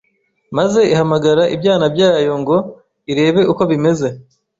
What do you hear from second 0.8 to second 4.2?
ihamagara ibyana byayo, ngo irebe uko bimeze